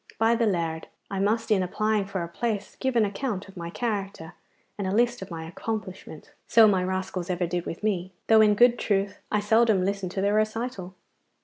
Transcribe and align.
By 0.17 0.33
the 0.33 0.47
Lard! 0.47 0.87
I 1.11 1.19
must, 1.19 1.51
in 1.51 1.61
applying 1.61 2.05
for 2.05 2.23
a 2.23 2.27
place, 2.27 2.75
give 2.77 2.95
an 2.95 3.05
account 3.05 3.47
of 3.47 3.55
my 3.55 3.69
character 3.69 4.33
and 4.75 4.87
a 4.87 4.91
list 4.95 5.21
of 5.21 5.29
my 5.29 5.45
accomplishments. 5.47 6.31
So 6.47 6.67
my 6.67 6.83
rascals 6.83 7.29
ever 7.29 7.45
did 7.45 7.67
with 7.67 7.83
me, 7.83 8.11
though 8.25 8.41
in 8.41 8.55
good 8.55 8.79
truth 8.79 9.19
I 9.31 9.39
seldom 9.41 9.85
listened 9.85 10.09
to 10.13 10.21
their 10.21 10.33
recital. 10.33 10.95